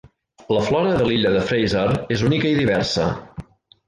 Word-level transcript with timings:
La 0.55 0.61
flora 0.69 0.93
de 0.99 1.03
l’illa 1.09 1.33
de 1.35 1.43
Fraser 1.51 1.83
és 2.15 2.23
única 2.31 2.49
i 2.53 2.57
diversa. 2.61 3.07